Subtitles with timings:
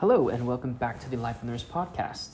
[0.00, 2.28] Hello, and welcome back to the Life on the Wrist podcast.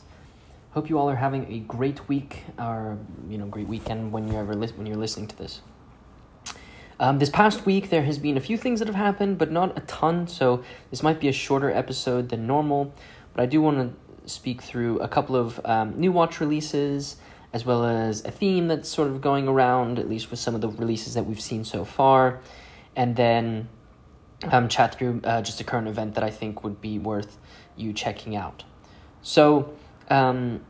[0.73, 4.43] Hope you all are having a great week, or you know, great weekend when you're
[4.43, 5.63] ever li- when you're listening to this.
[7.01, 9.79] Um, this past week, there has been a few things that have happened, but not
[9.79, 10.29] a ton.
[10.29, 12.93] So this might be a shorter episode than normal.
[13.33, 17.17] But I do want to speak through a couple of um, new watch releases,
[17.55, 20.61] as well as a theme that's sort of going around, at least with some of
[20.61, 22.41] the releases that we've seen so far,
[22.95, 23.71] and then
[24.53, 27.39] um, chat through uh, just a current event that I think would be worth
[27.77, 28.65] you checking out.
[29.23, 29.75] So,
[30.11, 30.61] um,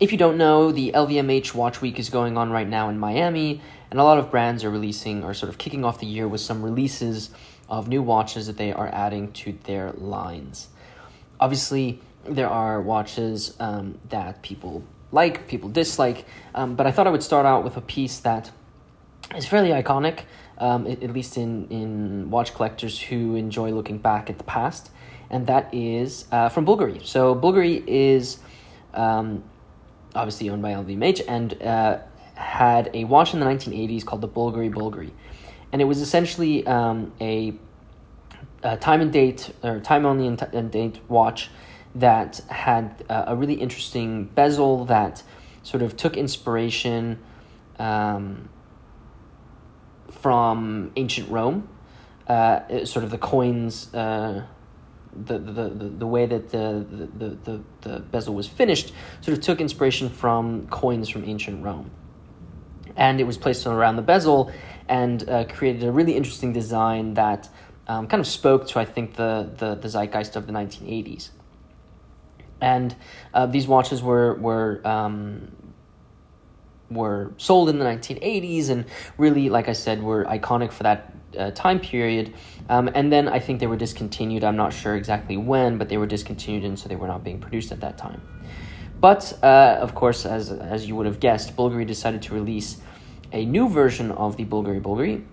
[0.00, 3.60] if you don't know, the LVMH Watch Week is going on right now in Miami,
[3.90, 6.40] and a lot of brands are releasing or sort of kicking off the year with
[6.40, 7.30] some releases
[7.68, 10.68] of new watches that they are adding to their lines.
[11.40, 14.82] Obviously, there are watches um, that people
[15.12, 18.50] like, people dislike, um, but I thought I would start out with a piece that
[19.36, 20.20] is fairly iconic,
[20.58, 24.90] um, at least in, in watch collectors who enjoy looking back at the past
[25.30, 27.04] and that is uh, from Bulgari.
[27.04, 28.38] So Bulgari is
[28.94, 29.42] um,
[30.14, 31.98] obviously owned by LVMH and uh,
[32.34, 35.10] had a watch in the 1980s called the Bulgari Bulgari,
[35.72, 37.54] and it was essentially um, a,
[38.62, 41.50] a, time and date or time only and, t- and date watch
[41.96, 45.22] that had uh, a really interesting bezel that
[45.62, 47.18] sort of took inspiration
[47.78, 48.48] um,
[50.24, 51.68] from ancient Rome.
[52.26, 54.42] Uh, sort of the coins uh,
[55.12, 56.86] the, the, the, the way that the,
[57.18, 61.90] the, the, the bezel was finished sort of took inspiration from coins from ancient Rome.
[62.96, 64.50] And it was placed around the bezel
[64.88, 67.50] and uh, created a really interesting design that
[67.86, 71.32] um, kind of spoke to, I think, the, the, the zeitgeist of the 1980s.
[72.62, 72.96] And
[73.34, 75.52] uh, these watches were, were um,
[76.90, 78.84] were sold in the 1980s and
[79.18, 82.34] really, like I said, were iconic for that uh, time period.
[82.68, 84.44] Um, and then I think they were discontinued.
[84.44, 87.40] I'm not sure exactly when, but they were discontinued, and so they were not being
[87.40, 88.20] produced at that time.
[89.00, 92.80] But uh, of course, as as you would have guessed, Bulgari decided to release
[93.32, 95.24] a new version of the Bulgari Bulgari.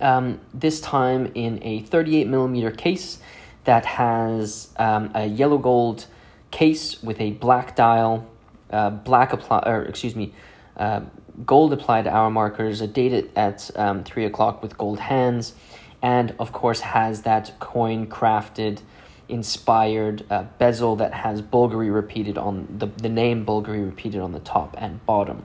[0.00, 3.20] Um, this time in a 38 millimeter case
[3.64, 6.06] that has um, a yellow gold
[6.50, 8.26] case with a black dial,
[8.70, 10.32] uh, black apply, or excuse me,
[10.76, 11.00] uh,
[11.44, 15.54] gold applied hour markers, dated at um, 3 o'clock with gold hands,
[16.02, 18.80] and of course has that coin crafted,
[19.28, 24.40] inspired uh, bezel that has Bulgari repeated on the, the name Bulgari repeated on the
[24.40, 25.44] top and bottom.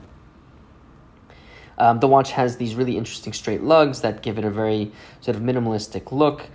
[1.76, 5.36] Um, the watch has these really interesting straight lugs that give it a very sort
[5.36, 6.46] of minimalistic look,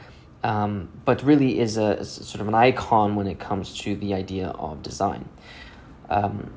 [0.44, 4.48] um, but really is a, sort of an icon when it comes to the idea
[4.48, 5.28] of design.
[6.10, 6.52] Um,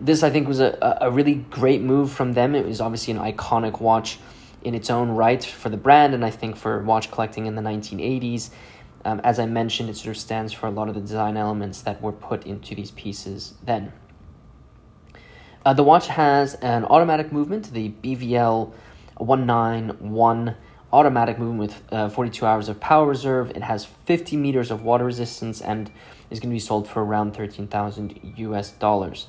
[0.00, 2.54] this I think was a, a really great move from them.
[2.54, 4.18] It was obviously an iconic watch
[4.62, 7.62] in its own right for the brand, and I think for watch collecting in the
[7.62, 8.50] 1980s.
[9.04, 11.82] Um, as I mentioned, it sort of stands for a lot of the design elements
[11.82, 13.92] that were put into these pieces then.
[15.64, 18.72] Uh, the watch has an automatic movement, the BVL
[19.16, 20.56] 191
[20.92, 23.50] automatic movement with uh, 42 hours of power reserve.
[23.50, 25.90] It has 50 meters of water resistance and
[26.30, 29.28] is going to be sold for around 13,000 US dollars.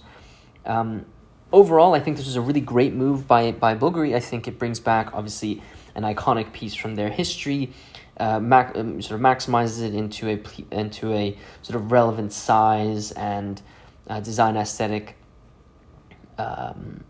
[0.66, 1.06] Um,
[1.52, 4.16] overall, I think this was a really great move by, by Bulgari.
[4.16, 5.62] I think it brings back, obviously,
[5.96, 7.74] an iconic piece from their history,
[8.18, 10.41] uh, mac- um, sort of maximizes it into a,
[10.78, 13.62] into a sort of relevant size and
[14.08, 15.16] uh, design aesthetic
[16.38, 17.03] um,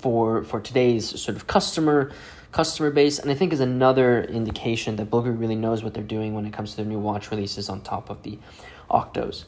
[0.00, 2.12] for, for today's sort of customer
[2.52, 6.34] customer base and i think is another indication that bulgari really knows what they're doing
[6.34, 8.36] when it comes to their new watch releases on top of the
[8.90, 9.44] octos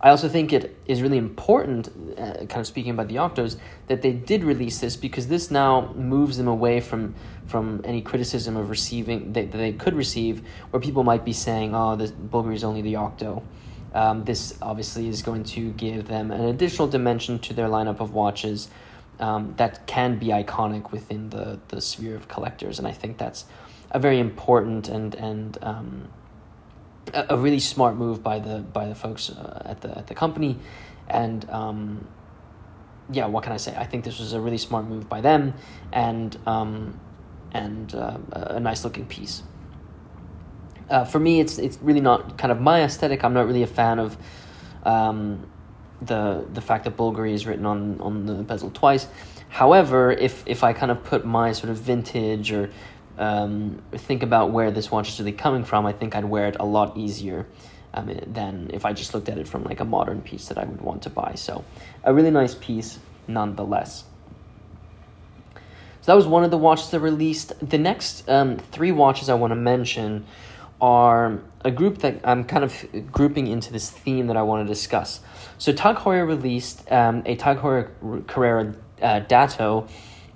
[0.00, 3.56] I also think it is really important, uh, kind of speaking about the Octos,
[3.86, 7.14] that they did release this because this now moves them away from
[7.46, 11.74] from any criticism of receiving that, that they could receive, where people might be saying,
[11.74, 13.42] "Oh, the Bulgari is only the Octo."
[13.94, 18.12] Um, this obviously is going to give them an additional dimension to their lineup of
[18.12, 18.68] watches
[19.18, 23.44] um, that can be iconic within the the sphere of collectors, and I think that's
[23.90, 26.08] a very important and and um,
[27.14, 30.14] a, a really smart move by the by the folks uh, at the at the
[30.14, 30.58] company,
[31.08, 32.06] and um,
[33.10, 33.74] yeah, what can I say?
[33.76, 35.54] I think this was a really smart move by them,
[35.92, 37.00] and um,
[37.52, 39.42] and uh, a nice looking piece.
[40.90, 43.24] Uh, for me, it's it's really not kind of my aesthetic.
[43.24, 44.16] I'm not really a fan of
[44.84, 45.50] um,
[46.02, 49.06] the the fact that Bulgari is written on on the bezel twice.
[49.48, 52.70] However, if if I kind of put my sort of vintage or
[53.18, 56.56] um, think about where this watch is really coming from, I think I'd wear it
[56.60, 57.46] a lot easier
[57.94, 60.64] um, than if I just looked at it from like a modern piece that I
[60.64, 61.32] would want to buy.
[61.34, 61.64] So,
[62.04, 64.04] a really nice piece nonetheless.
[66.06, 67.52] So that was one of the watches that released.
[67.68, 70.24] The next um, three watches I want to mention
[70.80, 74.72] are a group that I'm kind of grouping into this theme that I want to
[74.72, 75.20] discuss.
[75.58, 79.88] So Tag Heuer released um, a Tag Heuer Carrera uh, Dato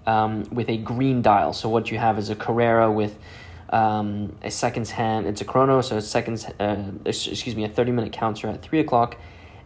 [0.07, 1.53] um, with a green dial.
[1.53, 3.19] So what you have is a Carrera with
[3.69, 5.27] um, a seconds hand.
[5.27, 6.47] It's a chrono, so it's seconds.
[6.59, 9.17] Uh, excuse me, a thirty minute counter at three o'clock,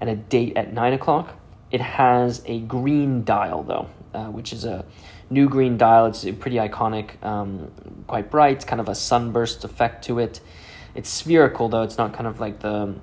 [0.01, 1.35] and a date at nine o'clock.
[1.71, 4.85] It has a green dial though, uh, which is a
[5.35, 6.07] new green dial.
[6.07, 7.71] It's pretty iconic, um,
[8.07, 10.41] quite bright, kind of a sunburst effect to it.
[10.95, 11.83] It's spherical though.
[11.83, 12.95] It's not kind of like the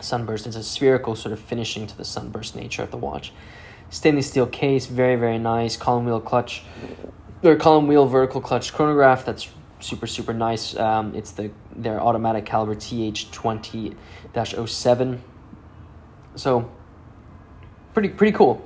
[0.00, 0.46] sunburst.
[0.46, 3.32] It's a spherical sort of finishing to the sunburst nature of the watch.
[3.90, 5.76] Stainless steel case, very very nice.
[5.76, 6.62] Column wheel clutch,
[7.42, 9.24] or column wheel vertical clutch chronograph.
[9.24, 9.48] That's
[9.80, 10.76] super super nice.
[10.76, 13.94] Um, it's the their automatic caliber TH twenty
[14.34, 15.22] 07
[16.36, 16.70] So
[17.94, 18.64] pretty pretty cool.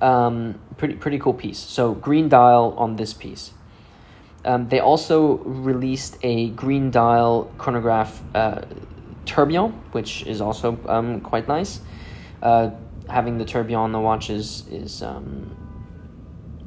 [0.00, 1.58] Um, pretty pretty cool piece.
[1.58, 3.52] So green dial on this piece.
[4.44, 8.62] Um, they also released a green dial chronograph uh,
[9.24, 11.80] tourbillon, which is also um, quite nice.
[12.42, 12.70] Uh,
[13.08, 15.56] having the tourbillon on the watch is is um,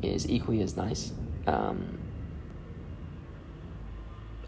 [0.02, 1.12] is equally as nice.
[1.46, 2.00] Um,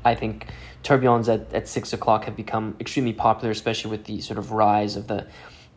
[0.04, 0.48] I think
[0.84, 4.96] tourbillons at, at six o'clock have become extremely popular, especially with the sort of rise
[4.96, 5.28] of the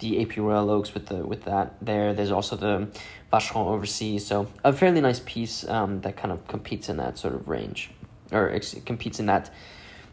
[0.03, 2.13] the AP Royal Oaks with the with that there.
[2.13, 2.89] There's also the
[3.33, 7.35] Vacheron Overseas, so a fairly nice piece um, that kind of competes in that sort
[7.35, 7.91] of range,
[8.31, 9.51] or ex- competes in that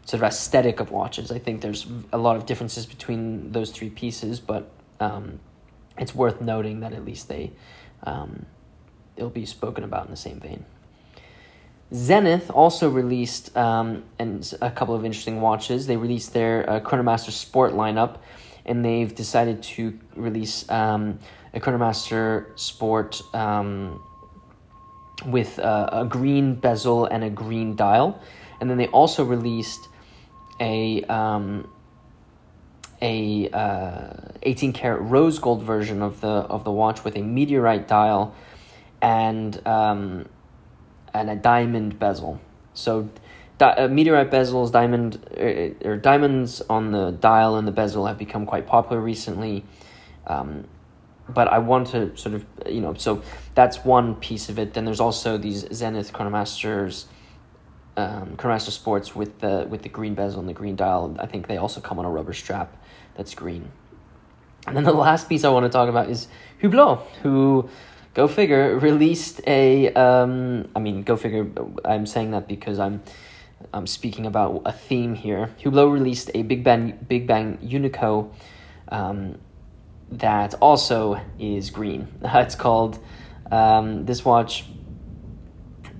[0.04, 1.30] sort of aesthetic of watches.
[1.30, 4.70] I think there's a lot of differences between those three pieces, but
[5.00, 5.40] um,
[5.98, 7.50] it's worth noting that at least they
[8.04, 8.46] um,
[9.16, 10.64] it'll be spoken about in the same vein.
[11.92, 15.88] Zenith also released um, and a couple of interesting watches.
[15.88, 18.18] They released their uh, Chronomaster Sport lineup,
[18.70, 21.18] and they've decided to release um,
[21.52, 24.00] a Chronomaster Sport um,
[25.26, 28.18] with a green bezel and a green dial,
[28.60, 29.88] and then they also released
[30.60, 31.68] a um,
[33.02, 34.12] a uh,
[34.42, 38.34] 18 karat rose gold version of the of the watch with a meteorite dial
[39.02, 40.28] and um,
[41.12, 42.40] and a diamond bezel.
[42.74, 43.08] So,
[43.60, 48.18] di- uh, meteorite bezels, diamond uh, or diamonds on the dial and the bezel have
[48.18, 49.64] become quite popular recently.
[50.26, 50.64] Um,
[51.28, 53.22] but I want to sort of you know so
[53.54, 54.74] that's one piece of it.
[54.74, 57.04] Then there's also these Zenith Chronomasters,
[57.96, 61.16] um, Chronomaster Sports with the with the green bezel and the green dial.
[61.20, 62.76] I think they also come on a rubber strap
[63.14, 63.70] that's green.
[64.66, 66.28] And then the last piece I want to talk about is
[66.62, 67.68] Hublot, who
[68.14, 69.92] go figure, released a.
[69.92, 71.46] Um, I mean, go figure.
[71.84, 73.02] I'm saying that because I'm.
[73.72, 75.54] I'm speaking about a theme here.
[75.60, 78.32] Hublot released a Big Bang Big Bang Unico
[78.88, 79.38] um,
[80.10, 82.08] that also is green.
[82.24, 82.98] it's called
[83.50, 84.64] um, this watch.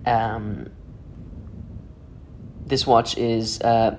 [0.06, 0.70] Um,
[2.66, 3.96] this watch is uh,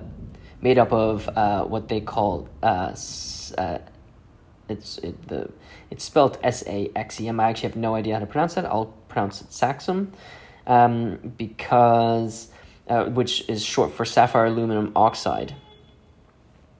[0.60, 2.94] made up of uh, what they call uh,
[3.58, 3.78] uh,
[4.68, 5.50] it's it, the
[5.90, 7.38] it's spelled S A X E M.
[7.40, 8.64] I actually have no idea how to pronounce that.
[8.64, 10.08] I'll pronounce it Saxum,
[10.66, 12.48] um, because
[12.88, 15.54] uh, which is short for sapphire aluminum oxide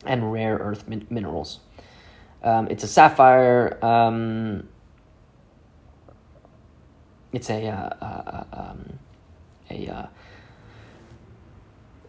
[0.04, 1.60] and rare earth min- minerals.
[2.42, 3.78] Um, it's a sapphire.
[3.84, 4.68] Um,
[7.32, 8.98] it's a uh, uh, um,
[9.70, 10.06] a uh,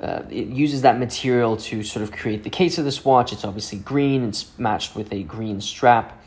[0.04, 3.31] uh, it uses that material to sort of create the case of this watch.
[3.31, 4.28] It's obviously green.
[4.28, 6.21] It's matched with a green strap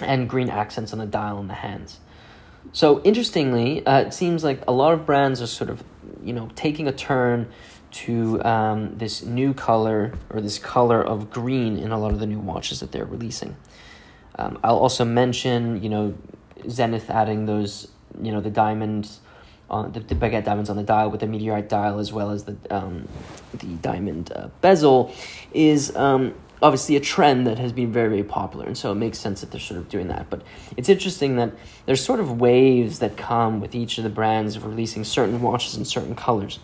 [0.00, 1.98] and green accents on the dial and the hands.
[2.72, 5.82] So interestingly, uh, it seems like a lot of brands are sort of,
[6.24, 7.50] you know, taking a turn
[7.90, 12.26] to um, this new color or this color of green in a lot of the
[12.26, 13.56] new watches that they're releasing.
[14.36, 16.14] Um, I'll also mention, you know,
[16.68, 17.88] Zenith adding those,
[18.22, 19.20] you know, the diamonds
[19.68, 22.44] on the, the baguette diamonds on the dial with the meteorite dial as well as
[22.44, 23.08] the um,
[23.54, 25.14] the diamond uh, bezel
[25.52, 29.18] is um, obviously a trend that has been very very popular and so it makes
[29.18, 30.28] sense that they're sort of doing that.
[30.30, 30.42] But
[30.76, 31.52] it's interesting that
[31.86, 35.76] there's sort of waves that come with each of the brands of releasing certain watches
[35.76, 36.58] in certain colors.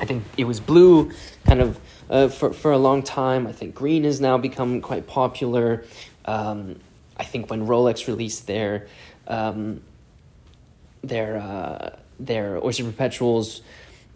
[0.00, 1.10] I think it was blue
[1.46, 3.46] kind of uh, for, for a long time.
[3.46, 5.84] I think green has now become quite popular.
[6.24, 6.80] Um,
[7.18, 8.88] i think when rolex released their
[9.28, 9.82] um,
[11.02, 13.62] their uh, their oyster perpetuals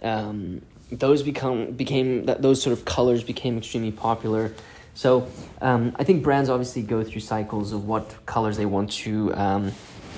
[0.03, 4.53] um, those become became that those sort of colors became extremely popular.
[4.95, 5.29] So
[5.61, 9.73] um, I think brands obviously go through cycles of what colors they want to um,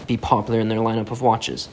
[0.06, 1.68] be popular in their lineup of watches.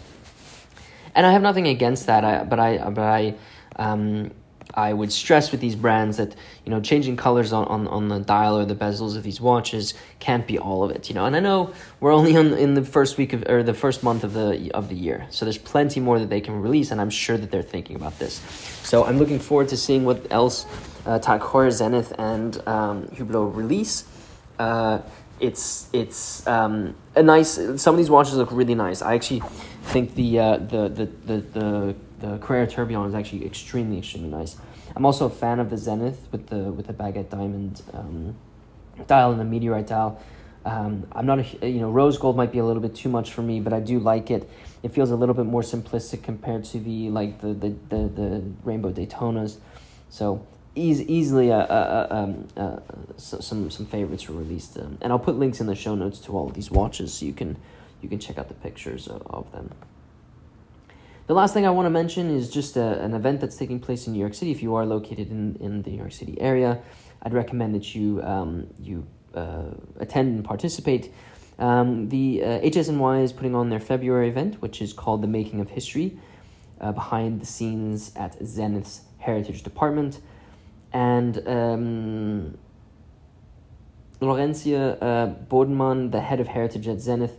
[1.16, 3.36] And I have nothing against that I, but I but I
[3.78, 4.32] um,
[4.74, 8.20] I would stress with these brands that you know changing colors on, on, on the
[8.20, 11.10] dial or the bezels of these watches can't be all of it.
[11.10, 13.74] You know, and I know we're only on in the first week of or the
[13.74, 16.92] first month of the of the year, so there's plenty more that they can release,
[16.92, 18.42] and I'm sure that they're thinking about this.
[18.84, 20.66] So I'm looking forward to seeing what else
[21.06, 24.06] uh, Heuer, Zenith, and um, Hublot release.
[24.60, 25.02] Uh,
[25.40, 27.54] it's it's um, a nice.
[27.82, 29.02] Some of these watches look really nice.
[29.02, 29.42] I actually
[29.84, 34.58] think the uh, the, the the the the Carrera Tourbillon is actually extremely extremely nice.
[34.96, 38.36] I'm also a fan of the Zenith with the with the baguette diamond um,
[39.08, 40.22] dial and the meteorite dial.
[40.66, 43.32] Um, I'm not a you know rose gold might be a little bit too much
[43.34, 44.50] for me, but I do like it.
[44.84, 48.44] It feels a little bit more simplistic compared to the like the the the, the
[48.64, 49.58] rainbow Daytonas.
[50.10, 50.46] So
[50.76, 52.80] easily uh, uh, um, uh,
[53.18, 56.38] some some favorites were released, um, and I'll put links in the show notes to
[56.38, 57.58] all of these watches so you can
[58.02, 59.72] you can check out the pictures of, of them.
[61.30, 64.08] The last thing I want to mention is just a, an event that's taking place
[64.08, 64.50] in New York City.
[64.50, 66.82] If you are located in, in the New York City area,
[67.22, 69.06] I'd recommend that you um, you
[69.36, 69.66] uh,
[70.00, 71.14] attend and participate.
[71.60, 75.60] Um, the uh, HSNY is putting on their February event, which is called The Making
[75.60, 76.18] of History,
[76.82, 80.22] uh, behind the scenes at Zenith's Heritage Department.
[80.94, 82.58] And um,
[84.20, 87.38] Laurentia uh, the head of Heritage at Zenith,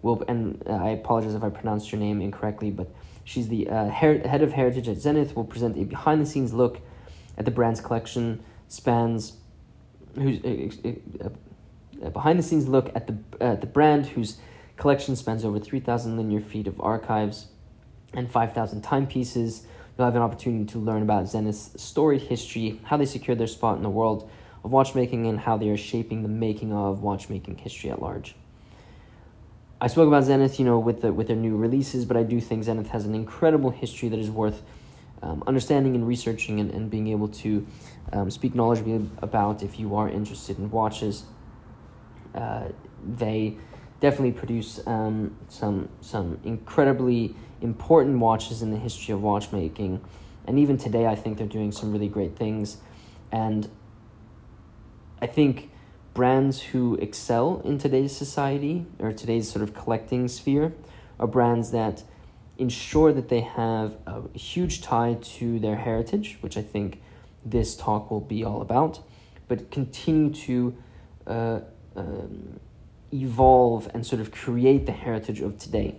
[0.00, 2.88] will, and I apologize if I pronounced your name incorrectly, but
[3.24, 5.36] She's the uh, her- head of heritage at Zenith.
[5.36, 6.80] Will present a behind the scenes look
[7.36, 8.42] at the brand's collection.
[8.68, 9.34] Spans
[10.14, 10.88] who's uh,
[11.24, 11.28] uh,
[12.04, 14.38] uh behind the scenes look at the uh, the brand whose
[14.76, 17.46] collection spans over three thousand linear feet of archives
[18.14, 19.66] and five thousand timepieces.
[19.96, 23.76] You'll have an opportunity to learn about Zenith's storied history, how they secured their spot
[23.76, 24.30] in the world
[24.64, 28.34] of watchmaking, and how they are shaping the making of watchmaking history at large.
[29.82, 32.40] I spoke about Zenith, you know, with the with their new releases, but I do
[32.40, 34.62] think Zenith has an incredible history that is worth
[35.22, 37.66] um, understanding and researching and, and being able to
[38.12, 41.24] um, speak knowledgeably about if you are interested in watches.
[42.32, 42.68] Uh,
[43.04, 43.56] they
[43.98, 50.00] definitely produce um, some some incredibly important watches in the history of watchmaking,
[50.46, 52.76] and even today, I think they're doing some really great things,
[53.32, 53.68] and
[55.20, 55.71] I think
[56.14, 60.72] brands who excel in today's society or today's sort of collecting sphere
[61.18, 62.02] are brands that
[62.58, 67.00] ensure that they have a huge tie to their heritage, which I think
[67.44, 69.00] this talk will be all about,
[69.48, 70.76] but continue to
[71.26, 71.60] uh,
[71.96, 72.60] um,
[73.12, 75.96] evolve and sort of create the heritage of today.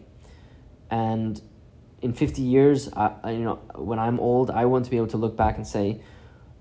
[0.89, 1.41] And
[2.01, 5.07] in 50 years, I, I, you know, when I'm old, I want to be able
[5.07, 6.01] to look back and say,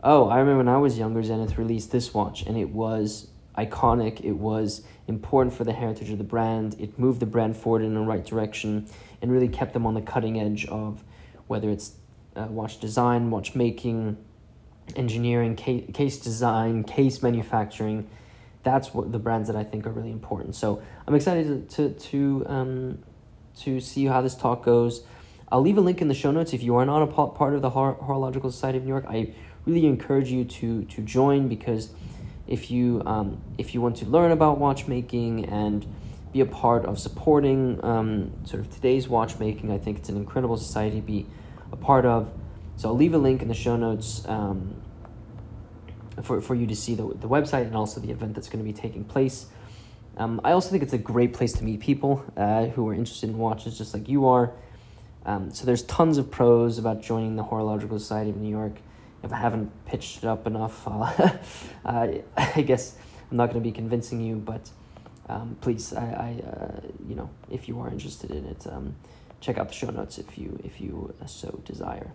[0.02, 4.20] oh, I remember when I was younger, Zenith released this watch, and it was iconic.
[4.20, 6.76] It was important for the heritage of the brand.
[6.78, 8.88] It moved the brand forward in the right direction
[9.20, 11.02] and really kept them on the cutting edge of
[11.46, 11.92] whether it's
[12.36, 14.16] uh, watch design, watch making,
[14.96, 18.08] engineering, case, case design, case manufacturing.
[18.62, 20.54] That's what the brands that I think are really important.
[20.54, 22.98] So I'm excited to to um,
[23.60, 25.02] to see how this talk goes.
[25.50, 27.60] I'll leave a link in the show notes if you are not a part of
[27.60, 29.04] the Horological Society of New York.
[29.06, 29.34] I
[29.66, 31.90] really encourage you to to join because
[32.52, 35.86] if you um, if you want to learn about watchmaking and
[36.34, 40.58] be a part of supporting um, sort of today's watchmaking, I think it's an incredible
[40.58, 41.26] society to be
[41.72, 42.30] a part of.
[42.76, 44.76] So I'll leave a link in the show notes um,
[46.22, 48.70] for, for you to see the, the website and also the event that's going to
[48.70, 49.46] be taking place.
[50.18, 53.30] Um, I also think it's a great place to meet people uh, who are interested
[53.30, 54.52] in watches just like you are.
[55.24, 58.74] Um, so there's tons of pros about joining the Horological Society of New York
[59.22, 62.96] if I haven't pitched it up enough, uh, I guess
[63.30, 64.36] I'm not going to be convincing you.
[64.36, 64.70] But
[65.28, 68.96] um, please, I, I uh, you know, if you are interested in it, um,
[69.40, 72.12] check out the show notes if you if you uh, so desire.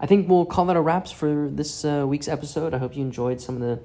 [0.00, 2.72] I think we'll call that a wraps for this uh, week's episode.
[2.72, 3.80] I hope you enjoyed some of the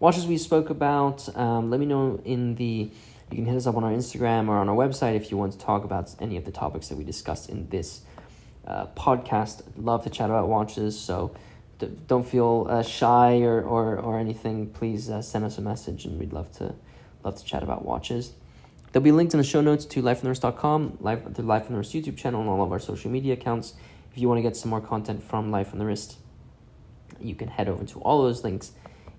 [0.00, 1.28] watches we spoke about.
[1.36, 2.90] Um, let me know in the
[3.30, 5.52] you can hit us up on our Instagram or on our website if you want
[5.52, 8.00] to talk about any of the topics that we discussed in this
[8.68, 9.62] uh, podcast.
[9.76, 11.34] Love to chat about watches, so
[11.78, 14.68] d- don't feel uh, shy or, or, or anything.
[14.68, 16.74] Please uh, send us a message, and we'd love to
[17.24, 18.32] love to chat about watches.
[18.92, 21.92] There'll be links in the show notes to lifeonthewrist.com, life, the Life on the Wrist
[21.92, 23.74] YouTube channel, and all of our social media accounts.
[24.12, 26.16] If you want to get some more content from Life on the Wrist,
[27.20, 28.72] you can head over to all those links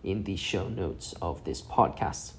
[0.03, 2.33] in the show notes of this podcast.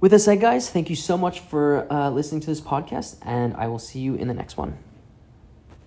[0.00, 3.54] With that said, guys, thank you so much for uh, listening to this podcast, and
[3.54, 4.78] I will see you in the next one.